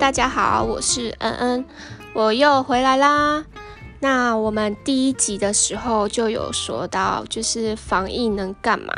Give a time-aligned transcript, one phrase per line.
[0.00, 1.64] 大家好，我是恩恩，
[2.14, 3.44] 我又回来啦。
[4.00, 8.94] 那我们第一集的时候就有说到，就是防疫能干嘛？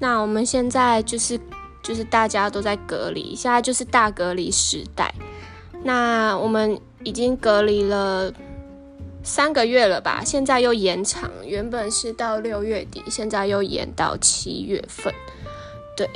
[0.00, 1.38] 那我们现在就是
[1.80, 5.14] 就是大家都在隔离，现在就是大隔离时代。
[5.84, 8.32] 那我们已经隔离了
[9.22, 10.22] 三个月了吧？
[10.26, 15.14] 现在又延长，原本是到六月底，现在又延到七月份。
[15.96, 16.10] 对。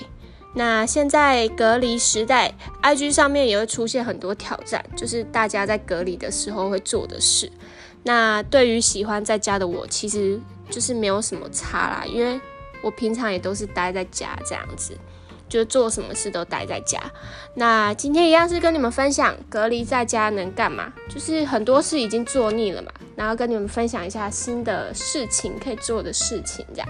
[0.58, 2.50] 那现在隔离时代
[2.82, 7.52] ，IG 上面也会出现很多挑战，就是大家在隔离的时候会做的事。
[8.02, 12.40] 那对于喜欢在家的我，其实就是没有什么差啦，因为
[12.80, 14.96] 我平常也都是待在家这样子，
[15.46, 16.98] 就做什么事都待在家。
[17.52, 26.88] 那今天一样是跟你们分享隔离在家能干嘛，就是很多事已经做腻了嘛，然后跟你们分享一下新的事情可以做的事情这样。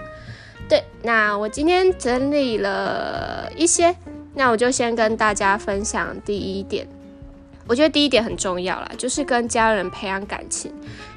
[0.69, 3.95] 对，那我今天整理了一些，
[4.35, 6.85] 那我就先跟大家分享第一点。
[7.65, 10.73] 我觉得第一点很重要啦，就是跟家人培养感情，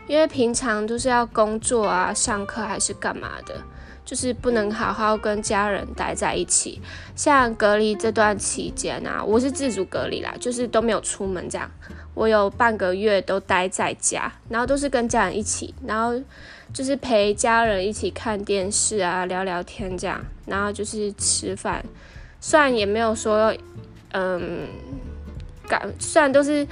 [0.07, 3.57] 因为平常都是要工作啊、上课还是干嘛的，
[4.05, 6.81] 就是不能好好跟家人待在一起。
[7.17, 11.69] 像隔离这段期间啊，我是自主隔离啦，就是都没有出门这样，
[12.15, 16.23] 我有半个月都待在家，然后都是跟家人一起，然后。
[16.73, 21.85] 就是陪家人一起看电视啊，聊聊天这样，然后就是吃饭，
[22.41, 23.55] 虽然也没有说，
[24.13, 24.67] 嗯，
[25.69, 26.67] 感虽然都是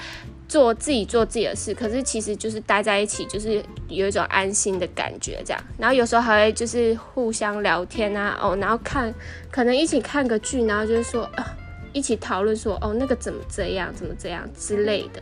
[0.48, 5.62] 做自己做自己的事，可是其实就是待在一起，就是有一种安心的感觉这样。
[5.76, 9.12] 然后有时候还会就是互相聊天啊，哦，然后看
[9.50, 11.56] 可能一起看个剧，然后就是说啊，
[11.98, 15.20] 一起讨论说哦那个怎么这样，怎么这样之类的。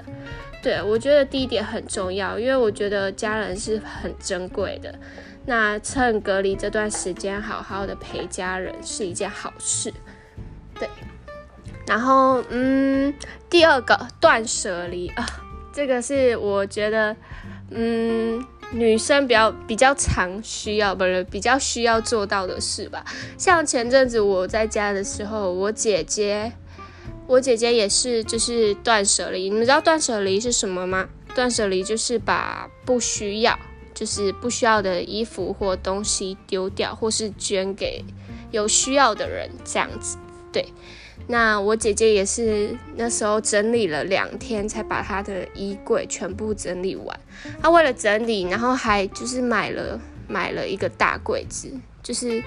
[0.62, 4.92] 对，我觉得第一点很重要，因为我觉得家人是很珍贵的。
[5.46, 9.94] 那趁隔离这段时间，好好的陪家人是一件好事。
[10.78, 10.88] 对，
[11.86, 13.14] 然后嗯，
[13.48, 15.24] 第二个断舍离啊，
[15.72, 17.14] 这个是我觉得
[17.70, 23.05] 嗯女生比较比较常需要，不是比较需要做到的事吧。
[23.39, 26.51] 像前阵子我在家的时候，我姐姐。
[27.29, 29.45] 我姐姐也是，就是断舍离。
[29.45, 31.09] 你们知道断舍离是什么吗？
[31.35, 33.59] 断舍离就是把不需要，
[33.92, 38.05] 就是不需要的衣服或东西丢掉，或是捐给
[38.53, 40.17] 有需要的人，这样子。
[40.53, 40.73] 对，
[41.27, 47.20] 那我姐姐也是那时候整理了两天，才把她的衣柜全部整理完。
[47.61, 51.73] 她为了整理，然后还就是买了买了一个大柜子，
[52.03, 52.43] 就是。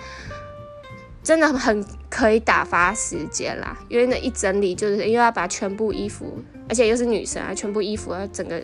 [1.23, 6.37] 真的很可以打发时间啦，因为那一整理就是因为要把全部衣服，
[6.67, 8.63] 而且又是女生啊，全部衣服要整个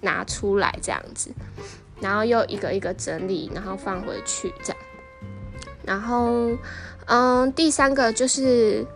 [0.00, 1.30] 拿出来这样子，
[2.00, 4.82] 然后又一个一个整理，然后放回去这样。
[5.86, 6.56] 然后，
[7.06, 8.86] 嗯，第三个就是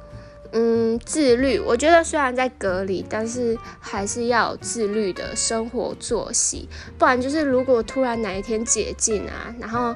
[0.52, 1.58] 嗯自律。
[1.58, 9.94] 我觉得虽然在隔离，但是还是要有自律的生活作息，不然就是如果突然哪一天解禁啊，然后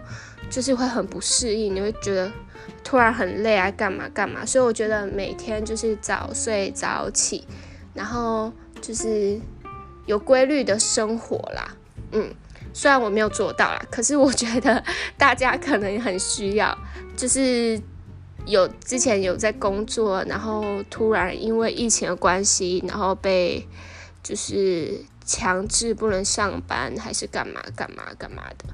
[0.50, 2.30] 就是会很不适应，你会觉得。
[2.84, 4.44] 突然很累啊，干嘛干嘛？
[4.44, 7.46] 所以我觉得每天就是早睡早起，
[7.94, 9.41] 然后就是
[10.04, 11.76] 有规律的生活啦。
[12.10, 12.32] 嗯，
[12.72, 14.82] 虽然我没有做到啦，可是我觉得
[15.16, 16.76] 大家可能很需要。
[17.16, 17.80] 就是
[18.47, 23.66] 有之前有在工作，然后突然因为疫情的关系，然后被
[24.22, 28.64] 就是强制不能上班，还是干嘛干嘛干嘛的。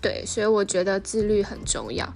[0.00, 2.06] 对，所以我觉得自律很重要。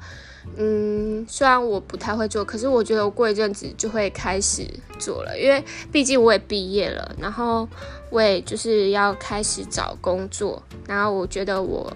[0.56, 4.66] 嗯，虽然我不太会做，可是我觉得我过一阵子就会开始
[4.98, 5.62] 做了，因为
[5.92, 7.68] 毕竟我也毕业了，然后
[8.10, 11.92] 我也就是要开始找工作，然后我觉得我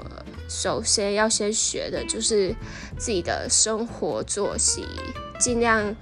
[0.54, 2.54] 首先要先学的就是
[2.98, 4.86] 自己的生活作息，
[5.40, 5.96] 尽量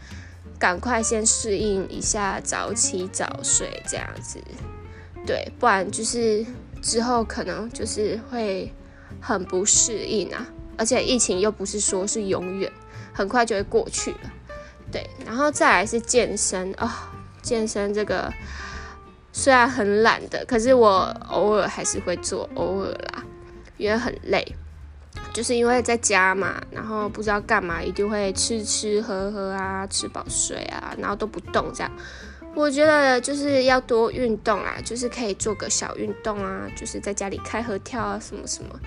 [0.58, 4.38] 赶快先适应一下早起早睡这样子，
[5.24, 6.44] 对，不然就是
[6.82, 8.74] 之后可能就是会
[9.20, 10.46] 很不适应啊。
[10.76, 12.70] 而且疫情又不是说是永远，
[13.12, 14.32] 很快就会过去了，
[14.90, 15.08] 对。
[15.24, 18.32] 然后再来是健身啊，健身这个
[19.32, 23.24] 虽然很懒的，可是我偶尔还是会做，偶尔啦，
[23.80, 24.46] 因为很累，
[25.32, 31.90] 就是因为在家嘛，然后不知道干嘛，一定会吃吃喝喝啊，吃饱睡啊，然后都不动这样。
[32.54, 38.78] 我觉得就是要多运动啊，就是可以做个小运动啊，就是在家里开合跳啊，什么什么。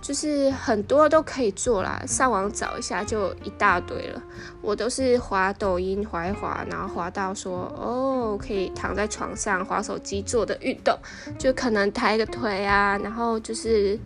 [0.00, 4.22] 就是很多都可以做啦，上网找一下就一大堆了。
[4.62, 10.98] 我都是滑抖音滑一滑，然后滑到说哦，可以躺在床上滑手机做的运动，
[11.38, 13.98] 就可能抬个腿啊，然后就是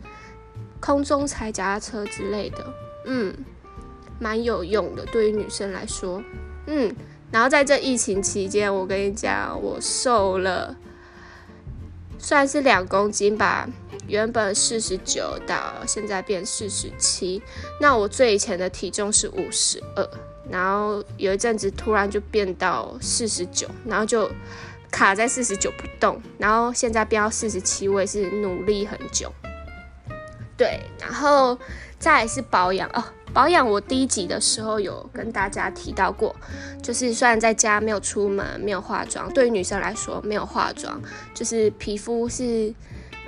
[0.84, 2.58] 空中踩脚踏车之类的，
[3.06, 3.34] 嗯，
[4.20, 6.22] 蛮有用的，对于女生来说，
[6.66, 6.94] 嗯。
[7.32, 10.76] 然后在这疫情期间，我跟你讲，我瘦了，
[12.18, 13.66] 算是两公斤吧，
[14.06, 17.42] 原本四十九到现在变四十七。
[17.80, 20.06] 那我最以前的体重是五十二，
[20.50, 24.30] 然后有一阵子突然就变到四十九，然后就
[24.90, 29.32] 卡在四十九不动，然后现在变到四十七，我也是努力很久。
[30.56, 31.58] 对，然后
[31.98, 33.04] 再是保养哦。
[33.32, 36.34] 保养我第一集的时候有跟大家提到过，
[36.80, 41.02] 就是虽然在家没有出门，没有化妆，对于女生来说没有化妆，
[41.34, 42.72] 就是皮肤是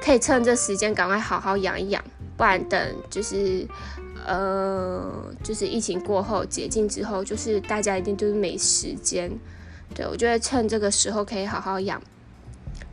[0.00, 2.04] 可以趁这时间赶快好好养一养，
[2.36, 3.66] 不然等就是
[4.24, 5.12] 呃
[5.42, 9.28] 就是疫情过后解禁之后，就是大家一定就是没时间。
[9.92, 12.00] 对我觉得趁这个时候可以好好养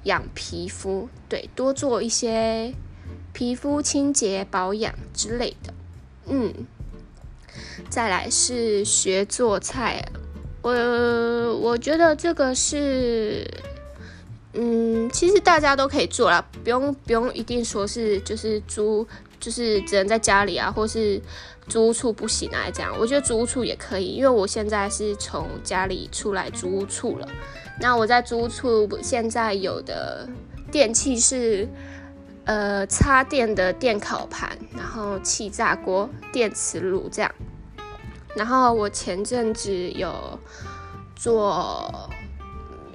[0.06, 2.74] 养皮肤，对，多做一些
[3.34, 5.74] 皮肤清洁保养之类的，
[6.28, 6.54] 嗯。
[7.90, 10.04] 再来是学做菜，
[10.64, 10.72] 我
[11.58, 13.48] 我觉得这个是，
[14.54, 19.08] 嗯，其实大家都可以做啦，不用不用一定说是就是租，
[19.40, 21.22] 就是只能在家里啊，或是
[21.68, 22.92] 租屋处不行啊这样。
[23.00, 27.28] 我觉得租屋处也可以，因为我现在是从家里出来租屋处了。
[27.80, 30.28] 那我在租屋处现在有的
[30.72, 31.68] 电器是，
[32.46, 37.32] 呃，插电的电烤盘，然后气炸锅、电磁炉这样。
[38.36, 40.40] 然后我前阵子有
[41.16, 42.10] 做，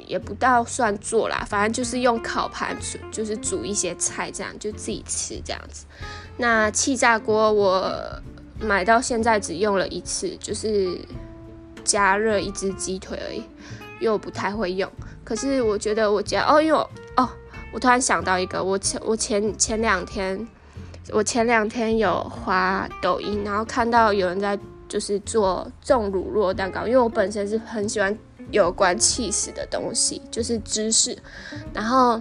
[0.06, 5.86] 也不到算做啦，反正就是用烤盘煮，就是煮一些菜，这样就自己吃这样子。
[6.36, 8.20] 那气炸锅我
[8.60, 10.98] 买到现在只用了一次，就是
[11.84, 13.38] 加热一只鸡腿而已，
[14.00, 14.90] 因为我不太会用。
[15.24, 16.78] 可是我觉得我家哦，因为
[17.16, 17.30] 哦，
[17.72, 20.46] 我突然想到一个，我前我前前两天，
[21.12, 24.58] 我前两天有发抖音，然后看到有人在。
[24.88, 28.18] 就是做重乳酪蛋糕，因为我本身是很喜欢
[28.50, 31.14] 有关气死的东西，就是芝士。
[31.74, 32.18] 然后，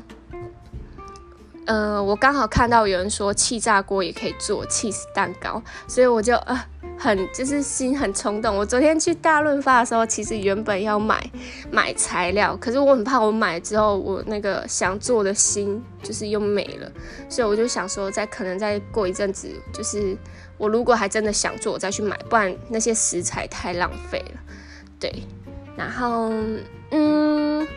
[1.68, 6.60] 呃，我刚好看到有人说气炸锅也可以做气死蛋糕，所以我就呃
[6.98, 8.58] 很就是心很冲动。
[8.58, 11.24] 我昨天去大润发的时候，其实原本要买
[11.69, 16.92] 买材料，可是我很怕我买之后我那个想做的心就是又没了，
[17.30, 20.18] 所以我就想说，再可能再过一阵子就是。
[20.60, 24.42] 我如果还真的想做，我再去买，不然那些食材太浪费了。
[25.00, 25.13] 对，
[25.75, 26.31] 然后
[26.90, 27.68] 嗯，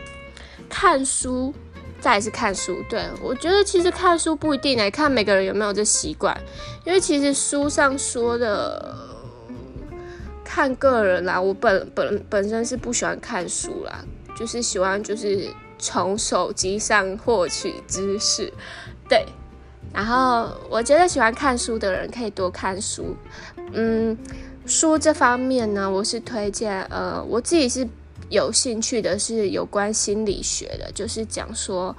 [0.67, 1.53] 看书，
[2.01, 2.83] 再是看书。
[2.89, 6.37] 对我觉得其实看书不一定来看每个人有没有这习惯，
[6.83, 8.93] 因为其实书上说的
[10.43, 11.39] 看个人啦。
[11.39, 14.03] 我本本本身是不喜欢看书啦，
[14.35, 15.47] 就是喜欢就是
[15.79, 18.51] 从手机上获取知识。
[19.07, 19.25] 对。
[19.93, 23.13] 然后我觉得喜欢看书的人可以多看书，
[23.73, 24.17] 嗯，
[24.65, 27.85] 书这方面呢，我是推荐，呃，我自己是
[28.31, 31.95] 有兴趣的，是有关心理学的，就是讲说，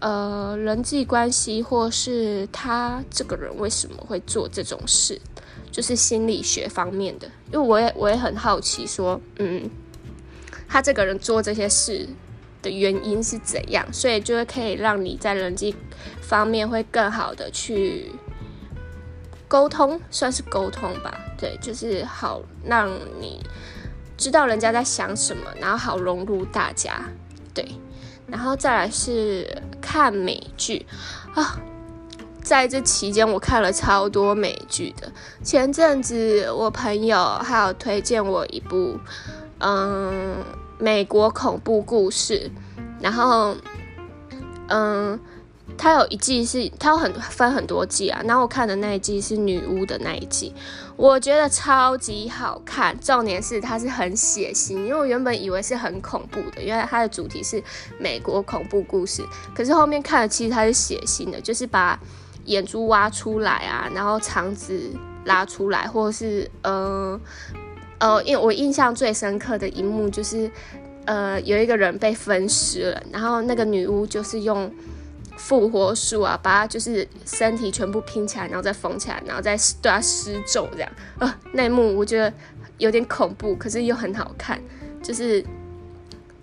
[0.00, 5.20] 呃，人际关系或是他这个人为什么会做这种事，
[5.70, 9.70] 就是心理学方面的，因为我也我也很好奇，说，嗯，
[10.66, 12.08] 他这个人做这些事。
[12.62, 15.72] 的原因是怎样，所以就会可以让你在人际
[16.20, 18.10] 方面会更好的去
[19.46, 21.16] 沟通，算是沟通吧。
[21.38, 22.90] 对，就是好让
[23.20, 23.40] 你
[24.16, 27.00] 知道人家在想什么，然后好融入大家。
[27.54, 27.66] 对，
[28.26, 30.86] 然后再来是看美剧
[31.34, 31.58] 啊，
[32.42, 35.10] 在这期间我看了超多美剧的。
[35.42, 38.98] 前阵子我朋友还有推荐我一部，
[39.58, 40.36] 嗯。
[40.78, 42.50] 美国恐怖故事，
[43.00, 43.56] 然后，
[44.68, 45.18] 嗯，
[45.76, 50.54] 它有一季是它有很分很多季啊，然后我看的那一季是女巫的那一季，
[50.96, 57.62] 我觉得超级好看，重点是它是很血腥，因为我原本以为是很恐怖的，因为它的主题是
[57.98, 59.22] 美国恐怖故事，
[59.54, 61.98] 可是后面看了其实它是血腥的，就是把
[62.44, 64.80] 眼珠挖出来啊，然后肠子
[65.24, 67.20] 拉出来，或是嗯。
[67.98, 70.50] 呃，因为我印象最深刻的一幕就是，
[71.06, 74.70] 呃，有一个人被分尸了，然后那个女巫就是用
[75.36, 80.90] 复活术啊，把他就是身体全部拼起来，然后再缝起来，然后再对他施咒这样。
[81.18, 82.32] 呃，那一幕我觉得
[82.78, 84.60] 有点恐怖，可是又很好看，
[85.02, 85.44] 就是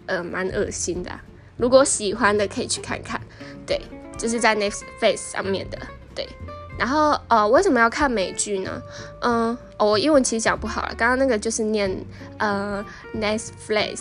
[0.06, 1.12] 呃蛮恶心的。
[1.58, 3.20] 如果喜欢的可以去看看，
[3.66, 3.82] 对，
[4.18, 5.78] 就是在 Netflix 上面的，
[6.16, 6.28] 对。
[6.76, 8.82] 然后，呃，为什么要看美剧呢？
[9.22, 10.96] 嗯，我英文其实讲不好了。
[10.98, 12.04] 刚刚那个就是念，
[12.40, 12.84] 呃
[13.14, 14.00] ，Netflix，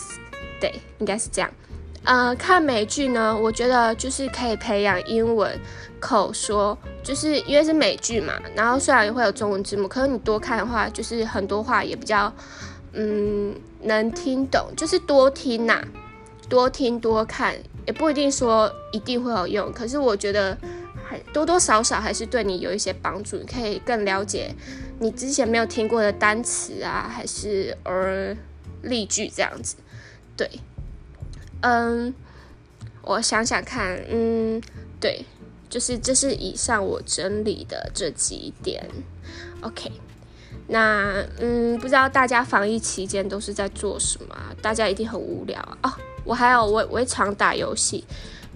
[0.59, 1.51] 对，应该是这样。
[2.05, 5.59] 呃，看美剧呢，我觉得就是可以培养英文
[6.01, 8.35] 口说，就是因为是美剧嘛。
[8.57, 12.33] 然后虽然会有中文字幕，可是你多看的话，就是很多话也比较，
[12.93, 15.81] 嗯，能听懂，就是多听呐，
[16.49, 17.55] 多听多看，
[17.87, 20.59] 也不一定说一定会有用，可是我觉得
[21.05, 24.53] 还多多少少还是对你有一些帮助，你可以更了解
[24.99, 28.37] 你之前没有听过的单词啊，还是而
[28.83, 29.77] 例句这样子，
[30.37, 30.51] 对，
[31.63, 32.15] 嗯，
[33.03, 34.63] 我想想看，嗯，
[35.01, 35.25] 对，
[35.69, 38.89] 就是这是以上我整理的这几点
[39.63, 39.91] ，OK。
[40.69, 44.37] 那嗯，不知道大家防疫期间都是在做什么？
[44.63, 45.79] 大家一定很无聊啊！
[45.83, 45.93] 哦，
[46.25, 48.05] 我还有我我也常打游戏，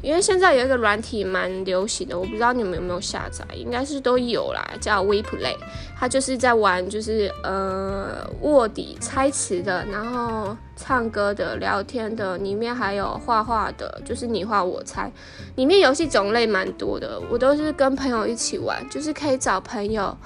[0.02, 5.56] 因为现在有一个软体蛮流行的，我不知道你们有没有下载，应该是都有啦，叫 WePlay，
[5.98, 15.10] 它就是在玩就是呃卧底猜词的，然后唱歌的、聊天的，里面还有画画的，就是你画我猜，
[15.56, 20.16] 里面游戏种类蛮多的，我都是跟朋友一起玩，就是可以找朋友。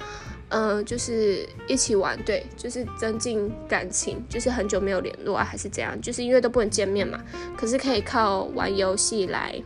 [0.50, 5.98] 嗯，就是一起玩，对，就是增进感情，就是很久没有联络啊，还是怎样？
[6.00, 7.22] 就是因为都不能见面嘛，
[7.56, 9.62] 可是可以靠玩游戏来，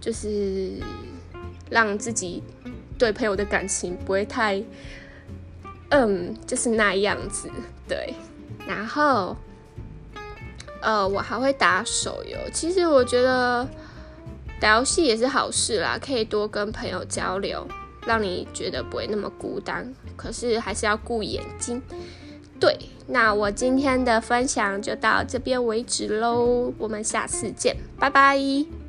[0.00, 0.72] 就是
[1.70, 2.42] 让自己
[2.98, 4.62] 对朋友的感情不会太，
[5.88, 7.50] 嗯，就是那样子，
[7.88, 8.14] 对。
[8.66, 9.34] 然后，
[10.82, 13.66] 呃，我还会打手游，其实我觉得
[14.60, 17.66] 打游戏也是好事啦，可以多跟朋友交流。
[18.06, 21.80] 让你觉得不会那么孤单，可是还是要顾眼睛。
[22.60, 22.78] 对，
[23.08, 28.81] 那我今天的分享就到这边为止喽，我们下次见，拜拜。